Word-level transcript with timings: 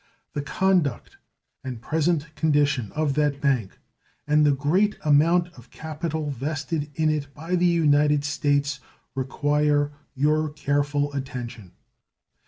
The 0.33 0.41
conduct 0.41 1.17
and 1.63 1.79
present 1.79 2.33
condition 2.33 2.91
of 2.93 3.13
that 3.13 3.39
bank 3.39 3.77
and 4.25 4.43
the 4.43 4.51
great 4.51 4.97
amount 5.05 5.49
of 5.49 5.69
capital 5.69 6.31
vested 6.31 6.89
in 6.95 7.11
it 7.11 7.31
by 7.35 7.55
the 7.55 7.67
United 7.69 8.25
States 8.25 8.79
require 9.13 9.91
your 10.15 10.49
careful 10.49 11.13
attention. 11.13 11.73